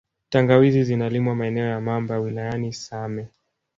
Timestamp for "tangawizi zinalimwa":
0.29-1.35